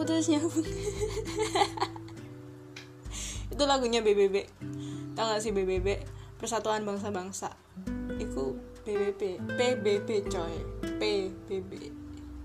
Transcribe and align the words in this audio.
terus 0.00 0.26
nyambung. 0.30 0.66
Itu 3.52 3.62
lagunya 3.68 4.00
BBB 4.00 4.48
tau 5.12 5.28
gak 5.28 5.44
sih 5.44 5.52
BBB 5.52 6.00
Persatuan 6.40 6.88
Bangsa-Bangsa. 6.88 7.52
Itu 8.16 8.56
BBB 8.82 9.38
PBB 9.58 10.08
coy. 10.32 10.54
PBB 10.98 11.70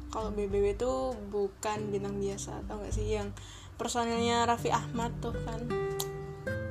kalau 0.08 0.32
BBB 0.32 0.80
itu 0.80 1.14
bukan 1.30 1.92
bintang 1.92 2.18
biasa 2.18 2.66
tau 2.66 2.80
gak 2.84 2.96
sih? 2.96 3.08
Yang 3.08 3.36
personilnya 3.76 4.48
Raffi 4.48 4.72
Ahmad 4.72 5.14
tuh 5.20 5.36
kan. 5.46 5.64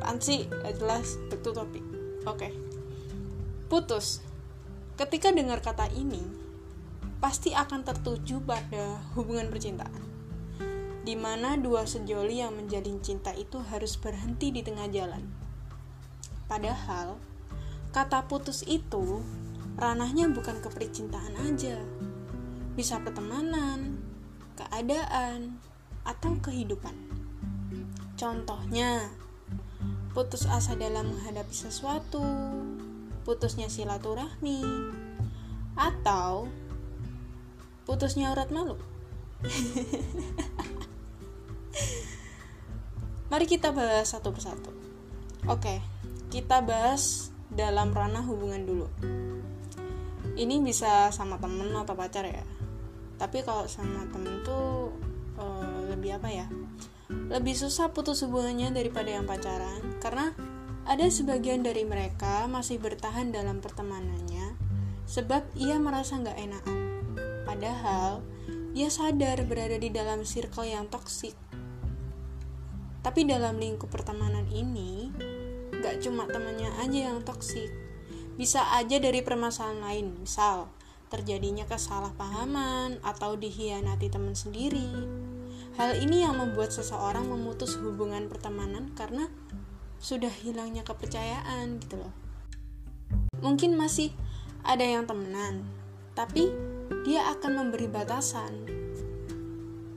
Ansi 0.06 0.46
gak 0.46 0.78
jelas 0.78 1.18
itu 1.32 1.50
topik 1.50 1.82
oke. 2.26 2.38
Okay. 2.38 2.52
putus. 3.66 4.22
Ketika 4.96 5.34
dengar 5.34 5.60
kata 5.60 5.90
ini 5.92 6.22
pasti 7.18 7.52
akan 7.52 7.82
tertuju 7.82 8.38
pada 8.44 9.02
hubungan 9.18 9.50
percintaan 9.50 10.15
di 11.06 11.14
mana 11.14 11.54
dua 11.54 11.86
sejoli 11.86 12.42
yang 12.42 12.58
menjalin 12.58 12.98
cinta 12.98 13.30
itu 13.30 13.62
harus 13.70 13.94
berhenti 13.94 14.50
di 14.50 14.66
tengah 14.66 14.90
jalan. 14.90 15.22
Padahal, 16.50 17.14
kata 17.94 18.26
putus 18.26 18.66
itu 18.66 19.22
ranahnya 19.78 20.26
bukan 20.34 20.58
ke 20.58 20.66
percintaan 20.66 21.38
aja. 21.46 21.78
Bisa 22.74 22.98
pertemanan, 22.98 24.02
keadaan, 24.58 25.62
atau 26.02 26.34
kehidupan. 26.42 26.98
Contohnya, 28.18 29.06
putus 30.10 30.42
asa 30.50 30.74
dalam 30.74 31.14
menghadapi 31.14 31.54
sesuatu, 31.54 32.26
putusnya 33.22 33.70
silaturahmi, 33.70 34.58
atau 35.78 36.50
putusnya 37.86 38.34
urat 38.34 38.50
malu. 38.50 38.74
Mari 43.36 43.52
kita 43.52 43.68
bahas 43.68 44.16
satu 44.16 44.32
persatu. 44.32 44.72
Oke, 45.44 45.84
kita 46.32 46.64
bahas 46.64 47.28
dalam 47.52 47.92
ranah 47.92 48.24
hubungan 48.24 48.64
dulu. 48.64 48.88
Ini 50.40 50.56
bisa 50.64 51.12
sama 51.12 51.36
temen 51.36 51.68
atau 51.76 51.92
pacar 51.92 52.24
ya. 52.24 52.40
Tapi 53.20 53.44
kalau 53.44 53.68
sama 53.68 54.08
temen 54.08 54.40
tuh 54.40 54.88
uh, 55.36 55.84
lebih 55.84 56.16
apa 56.16 56.32
ya? 56.32 56.48
Lebih 57.12 57.52
susah 57.52 57.92
putus 57.92 58.24
hubungannya 58.24 58.72
daripada 58.72 59.12
yang 59.12 59.28
pacaran 59.28 59.84
karena 60.00 60.32
ada 60.88 61.04
sebagian 61.04 61.60
dari 61.60 61.84
mereka 61.84 62.48
masih 62.48 62.80
bertahan 62.80 63.36
dalam 63.36 63.60
pertemanannya 63.60 64.56
sebab 65.04 65.44
ia 65.60 65.76
merasa 65.76 66.16
nggak 66.16 66.40
enakan. 66.40 66.78
Padahal 67.44 68.24
ia 68.72 68.88
sadar 68.88 69.44
berada 69.44 69.76
di 69.76 69.92
dalam 69.92 70.24
circle 70.24 70.72
yang 70.72 70.88
toksik 70.88 71.36
tapi 73.06 73.22
dalam 73.22 73.62
lingkup 73.62 73.86
pertemanan 73.86 74.50
ini, 74.50 75.14
gak 75.78 76.02
cuma 76.02 76.26
temannya 76.26 76.74
aja 76.82 77.14
yang 77.14 77.22
toksik. 77.22 77.70
Bisa 78.34 78.66
aja 78.74 78.98
dari 78.98 79.22
permasalahan 79.22 79.78
lain, 79.78 80.06
misal 80.26 80.66
terjadinya 81.06 81.70
kesalahpahaman 81.70 82.98
atau 83.06 83.38
dihianati 83.38 84.10
teman 84.10 84.34
sendiri. 84.34 84.90
Hal 85.78 86.02
ini 86.02 86.26
yang 86.26 86.34
membuat 86.34 86.74
seseorang 86.74 87.30
memutus 87.30 87.78
hubungan 87.78 88.26
pertemanan 88.26 88.90
karena 88.98 89.30
sudah 90.02 90.34
hilangnya 90.42 90.82
kepercayaan 90.82 91.78
gitu 91.78 92.02
loh. 92.02 92.10
Mungkin 93.38 93.78
masih 93.78 94.10
ada 94.66 94.82
yang 94.82 95.06
temenan, 95.06 95.62
tapi 96.18 96.50
dia 97.06 97.22
akan 97.38 97.54
memberi 97.54 97.86
batasan. 97.86 98.66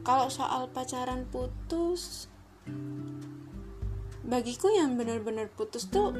Kalau 0.06 0.30
soal 0.30 0.70
pacaran 0.70 1.26
putus, 1.26 2.30
bagiku 4.30 4.70
yang 4.70 4.94
benar-benar 4.94 5.50
putus 5.58 5.90
tuh 5.90 6.14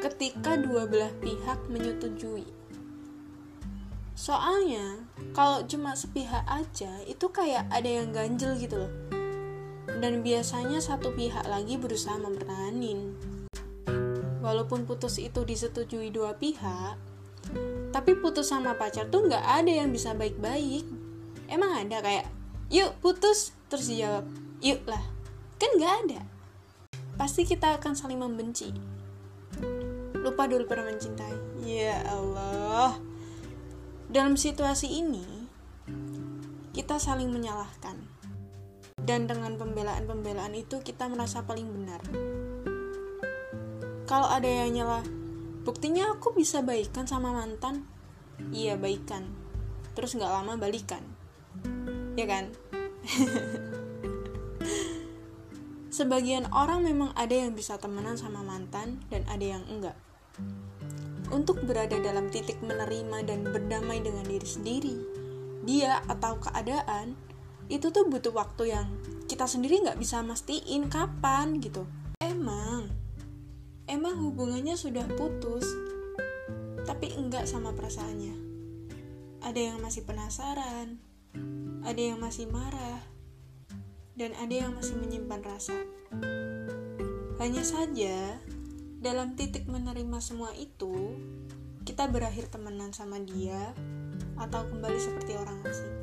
ketika 0.00 0.56
dua 0.56 0.88
belah 0.88 1.12
pihak 1.20 1.60
menyetujui. 1.68 2.48
Soalnya 4.16 5.04
kalau 5.36 5.60
cuma 5.68 5.92
sepihak 5.92 6.44
aja 6.48 6.88
itu 7.04 7.28
kayak 7.28 7.68
ada 7.68 7.88
yang 7.88 8.08
ganjel 8.12 8.56
gitu 8.56 8.88
loh. 8.88 8.92
Dan 10.00 10.24
biasanya 10.24 10.80
satu 10.80 11.12
pihak 11.12 11.44
lagi 11.44 11.76
berusaha 11.76 12.16
mempertahanin. 12.16 13.12
Walaupun 14.40 14.88
putus 14.88 15.20
itu 15.20 15.44
disetujui 15.44 16.08
dua 16.08 16.32
pihak 16.40 16.96
tapi 17.90 18.14
putus 18.14 18.54
sama 18.54 18.78
pacar 18.78 19.10
tuh 19.10 19.26
nggak 19.26 19.42
ada 19.42 19.72
yang 19.84 19.90
bisa 19.90 20.14
baik-baik. 20.14 20.86
Emang 21.50 21.74
ada 21.74 21.98
kayak 22.00 22.30
yuk 22.70 22.94
putus 23.02 23.50
terus 23.66 23.90
dijawab 23.90 24.24
yuk 24.62 24.80
lah 24.86 25.19
kan 25.60 25.70
nggak 25.76 25.94
ada. 26.08 26.20
Pasti 27.20 27.44
kita 27.44 27.76
akan 27.76 27.92
saling 27.92 28.16
membenci. 28.16 28.72
Lupa 30.16 30.48
dulu 30.48 30.64
pernah 30.64 30.88
mencintai. 30.88 31.60
Ya 31.60 32.00
Allah. 32.08 32.96
Dalam 34.08 34.40
situasi 34.40 34.88
ini 34.88 35.44
kita 36.72 36.96
saling 36.96 37.28
menyalahkan. 37.28 38.00
Dan 39.00 39.28
dengan 39.28 39.60
pembelaan-pembelaan 39.60 40.56
itu 40.56 40.80
kita 40.80 41.12
merasa 41.12 41.44
paling 41.44 41.68
benar. 41.68 42.00
Kalau 44.08 44.32
ada 44.32 44.48
yang 44.48 44.72
nyala 44.74 45.04
buktinya 45.60 46.16
aku 46.16 46.32
bisa 46.32 46.64
baikan 46.64 47.04
sama 47.04 47.36
mantan. 47.36 47.84
Iya 48.48 48.80
baikan. 48.80 49.28
Terus 49.92 50.16
nggak 50.16 50.32
lama 50.32 50.56
balikan. 50.56 51.04
Ya 52.16 52.24
kan 52.24 52.52
Sebagian 56.00 56.48
orang 56.56 56.80
memang 56.80 57.12
ada 57.12 57.36
yang 57.36 57.52
bisa 57.52 57.76
temenan 57.76 58.16
sama 58.16 58.40
mantan 58.40 59.04
dan 59.12 59.20
ada 59.28 59.44
yang 59.44 59.60
enggak. 59.68 59.92
Untuk 61.28 61.60
berada 61.68 62.00
dalam 62.00 62.32
titik 62.32 62.56
menerima 62.64 63.20
dan 63.28 63.44
berdamai 63.44 64.00
dengan 64.00 64.24
diri 64.24 64.48
sendiri, 64.48 64.96
dia 65.68 66.00
atau 66.08 66.40
keadaan, 66.40 67.20
itu 67.68 67.92
tuh 67.92 68.08
butuh 68.08 68.32
waktu 68.32 68.72
yang 68.72 68.88
kita 69.28 69.44
sendiri 69.44 69.84
nggak 69.84 70.00
bisa 70.00 70.24
mastiin 70.24 70.88
kapan 70.88 71.60
gitu. 71.60 71.84
Emang, 72.24 72.88
emang 73.84 74.24
hubungannya 74.24 74.80
sudah 74.80 75.04
putus, 75.20 75.68
tapi 76.88 77.12
enggak 77.12 77.44
sama 77.44 77.76
perasaannya. 77.76 78.40
Ada 79.44 79.60
yang 79.68 79.84
masih 79.84 80.08
penasaran, 80.08 80.96
ada 81.84 82.00
yang 82.00 82.16
masih 82.16 82.48
marah, 82.48 83.04
dan 84.20 84.36
ada 84.36 84.52
yang 84.52 84.76
masih 84.76 85.00
menyimpan 85.00 85.40
rasa. 85.40 85.72
Hanya 87.40 87.64
saja, 87.64 88.36
dalam 89.00 89.32
titik 89.32 89.64
menerima 89.64 90.20
semua 90.20 90.52
itu, 90.60 91.16
kita 91.88 92.04
berakhir 92.12 92.52
temenan 92.52 92.92
sama 92.92 93.16
dia 93.24 93.72
atau 94.36 94.68
kembali 94.68 95.00
seperti 95.00 95.40
orang 95.40 95.64
asing. 95.64 95.94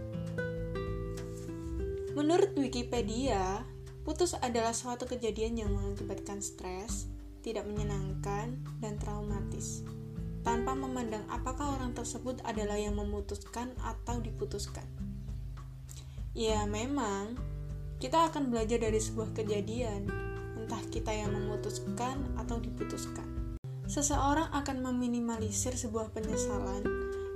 Menurut 2.18 2.58
Wikipedia, 2.58 3.62
putus 4.02 4.34
adalah 4.34 4.74
suatu 4.74 5.06
kejadian 5.06 5.62
yang 5.62 5.70
mengakibatkan 5.78 6.42
stres, 6.42 7.06
tidak 7.46 7.70
menyenangkan, 7.70 8.58
dan 8.82 8.98
traumatis, 8.98 9.86
tanpa 10.42 10.74
memandang 10.74 11.22
apakah 11.30 11.78
orang 11.78 11.94
tersebut 11.94 12.42
adalah 12.42 12.82
yang 12.82 12.98
memutuskan 12.98 13.78
atau 13.86 14.18
diputuskan. 14.18 14.90
Ya, 16.34 16.66
memang 16.66 17.38
kita 17.98 18.30
akan 18.30 18.54
belajar 18.54 18.78
dari 18.78 19.02
sebuah 19.02 19.34
kejadian, 19.34 20.06
entah 20.54 20.82
kita 20.94 21.10
yang 21.10 21.34
memutuskan 21.34 22.22
atau 22.38 22.62
diputuskan. 22.62 23.58
Seseorang 23.90 24.54
akan 24.54 24.86
meminimalisir 24.86 25.74
sebuah 25.74 26.14
penyesalan 26.14 26.86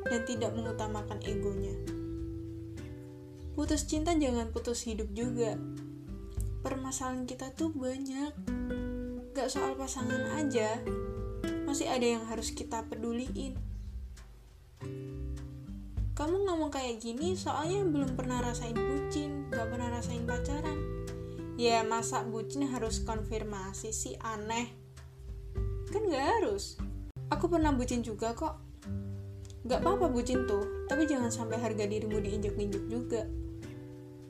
dan 0.06 0.22
tidak 0.30 0.54
mengutamakan 0.54 1.18
egonya. 1.26 1.74
Putus 3.58 3.90
cinta 3.90 4.14
jangan 4.14 4.54
putus 4.54 4.86
hidup 4.86 5.10
juga. 5.18 5.58
Permasalahan 6.62 7.26
kita 7.26 7.50
tuh 7.58 7.74
banyak. 7.74 8.34
Gak 9.34 9.50
soal 9.50 9.74
pasangan 9.80 10.38
aja, 10.38 10.78
masih 11.66 11.88
ada 11.90 12.06
yang 12.06 12.24
harus 12.28 12.54
kita 12.54 12.86
peduliin. 12.86 13.71
Kamu 16.22 16.46
ngomong 16.46 16.70
kayak 16.70 17.02
gini 17.02 17.34
soalnya 17.34 17.82
belum 17.82 18.14
pernah 18.14 18.46
rasain 18.46 18.78
bucin, 18.78 19.50
gak 19.50 19.74
pernah 19.74 19.90
rasain 19.90 20.22
pacaran. 20.22 20.78
Ya 21.58 21.82
masa 21.82 22.22
bucin 22.22 22.62
harus 22.70 23.02
konfirmasi 23.02 23.90
sih 23.90 24.22
aneh. 24.22 24.70
Kan 25.90 26.06
gak 26.06 26.22
harus. 26.22 26.78
Aku 27.34 27.50
pernah 27.50 27.74
bucin 27.74 28.06
juga 28.06 28.38
kok. 28.38 28.54
Gak 29.66 29.82
apa-apa 29.82 30.14
bucin 30.14 30.46
tuh, 30.46 30.86
tapi 30.86 31.10
jangan 31.10 31.34
sampai 31.34 31.58
harga 31.58 31.90
dirimu 31.90 32.22
diinjek-injek 32.22 32.86
juga. 32.86 33.26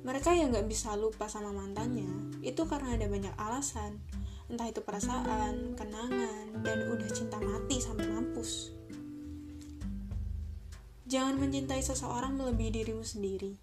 Mereka 0.07 0.31
yang 0.31 0.55
gak 0.55 0.71
bisa 0.71 0.95
lupa 0.95 1.27
sama 1.27 1.51
mantannya, 1.51 2.39
itu 2.39 2.63
karena 2.71 2.95
ada 2.95 3.11
banyak 3.11 3.35
alasan. 3.35 3.99
Entah 4.47 4.71
itu 4.71 4.79
perasaan, 4.79 5.75
kenangan, 5.75 6.55
dan 6.63 6.87
udah 6.87 7.09
cinta 7.11 7.35
mati 7.43 7.83
sampai 7.83 8.07
mampus. 8.07 8.79
Jangan 11.11 11.43
mencintai 11.43 11.83
seseorang 11.83 12.39
melebihi 12.39 12.71
dirimu 12.71 13.03
sendiri. 13.03 13.59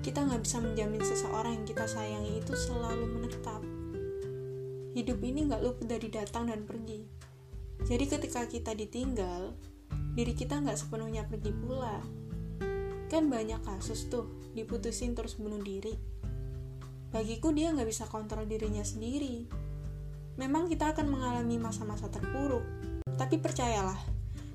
Kita 0.00 0.24
nggak 0.24 0.48
bisa 0.48 0.64
menjamin 0.64 1.04
seseorang 1.04 1.60
yang 1.60 1.66
kita 1.68 1.84
sayangi 1.84 2.40
itu 2.40 2.56
selalu 2.56 3.04
menetap. 3.04 3.60
Hidup 4.96 5.20
ini 5.20 5.44
nggak 5.44 5.60
luput 5.60 5.84
dari 5.84 6.08
datang 6.08 6.48
dan 6.48 6.64
pergi. 6.64 7.04
Jadi 7.84 8.04
ketika 8.08 8.48
kita 8.48 8.72
ditinggal, 8.72 9.52
diri 10.16 10.32
kita 10.32 10.56
nggak 10.56 10.80
sepenuhnya 10.80 11.28
pergi 11.28 11.52
pula. 11.52 12.00
Kan 13.12 13.28
banyak 13.28 13.60
kasus 13.60 14.08
tuh, 14.08 14.32
diputusin 14.56 15.12
terus 15.12 15.36
bunuh 15.36 15.60
diri. 15.60 15.92
Bagiku 17.12 17.52
dia 17.52 17.76
nggak 17.76 17.92
bisa 17.92 18.08
kontrol 18.08 18.48
dirinya 18.48 18.80
sendiri. 18.80 19.44
Memang 20.40 20.64
kita 20.64 20.96
akan 20.96 21.12
mengalami 21.12 21.60
masa-masa 21.60 22.08
terpuruk, 22.08 22.64
tapi 23.20 23.36
percayalah, 23.36 24.00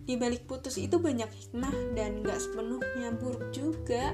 di 0.05 0.13
balik 0.21 0.45
putus 0.45 0.77
itu 0.77 1.01
banyak 1.01 1.27
hikmah 1.27 1.73
dan 1.97 2.21
gak 2.21 2.37
sepenuhnya 2.37 3.09
buruk 3.17 3.49
juga. 3.49 4.13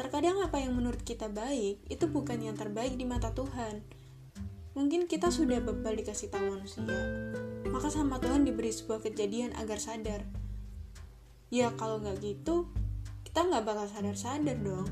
Terkadang 0.00 0.40
apa 0.40 0.56
yang 0.56 0.72
menurut 0.72 1.04
kita 1.04 1.28
baik 1.28 1.84
itu 1.92 2.04
bukan 2.08 2.40
yang 2.40 2.56
terbaik 2.56 2.96
di 2.96 3.04
mata 3.04 3.36
Tuhan. 3.36 3.84
Mungkin 4.72 5.04
kita 5.04 5.28
sudah 5.28 5.60
bebal 5.60 6.00
dikasih 6.00 6.32
tahu 6.32 6.56
manusia, 6.56 6.86
maka 7.68 7.92
sama 7.92 8.16
Tuhan 8.22 8.48
diberi 8.48 8.72
sebuah 8.72 9.04
kejadian 9.04 9.52
agar 9.58 9.76
sadar. 9.76 10.24
Ya 11.52 11.74
kalau 11.76 12.00
nggak 12.00 12.22
gitu, 12.24 12.70
kita 13.26 13.44
nggak 13.44 13.66
bakal 13.66 13.90
sadar-sadar 13.90 14.56
dong. 14.62 14.88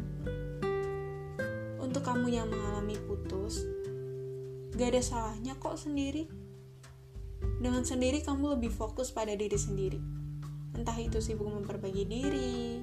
Untuk 1.81 2.03
kamu 2.03 2.29
yang 2.35 2.51
mengalami 2.51 2.99
putus, 3.07 3.63
gak 4.75 4.93
ada 4.93 5.03
salahnya 5.07 5.55
kok 5.57 5.79
sendiri. 5.79 6.27
Dengan 7.67 7.83
sendiri 7.83 8.23
kamu 8.23 8.55
lebih 8.55 8.71
fokus 8.71 9.11
pada 9.11 9.35
diri 9.35 9.59
sendiri. 9.59 9.99
Entah 10.79 10.95
itu 11.03 11.19
sibuk 11.19 11.51
memperbaiki 11.51 12.07
diri, 12.07 12.79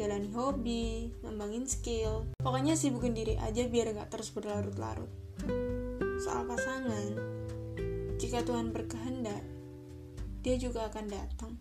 jalani 0.00 0.32
hobi, 0.32 1.12
ngembangin 1.20 1.68
skill. 1.68 2.24
Pokoknya 2.40 2.80
sibukin 2.80 3.12
diri 3.12 3.36
aja 3.36 3.68
biar 3.68 3.92
gak 3.92 4.08
terus 4.08 4.32
berlarut-larut. 4.32 5.12
Soal 6.16 6.48
pasangan, 6.48 7.12
jika 8.16 8.40
Tuhan 8.48 8.72
berkehendak, 8.72 9.44
dia 10.40 10.56
juga 10.56 10.88
akan 10.88 11.04
datang. 11.04 11.52